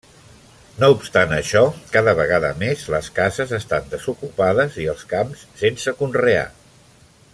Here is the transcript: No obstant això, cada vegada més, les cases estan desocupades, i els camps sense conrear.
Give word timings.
No 0.83 0.87
obstant 0.93 1.35
això, 1.35 1.61
cada 1.97 2.15
vegada 2.19 2.51
més, 2.63 2.85
les 2.95 3.11
cases 3.19 3.53
estan 3.59 3.87
desocupades, 3.93 4.81
i 4.85 4.89
els 4.95 5.05
camps 5.13 5.45
sense 5.61 5.95
conrear. 6.01 6.49